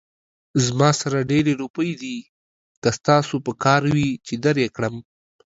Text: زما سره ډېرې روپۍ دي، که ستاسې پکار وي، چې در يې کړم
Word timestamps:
زما 0.65 0.89
سره 1.01 1.27
ډېرې 1.31 1.53
روپۍ 1.61 1.91
دي، 2.01 2.17
که 2.81 2.89
ستاسې 2.97 3.35
پکار 3.47 3.81
وي، 3.93 4.09
چې 4.27 4.33
در 4.43 4.55
يې 4.63 4.69
کړم 4.75 4.95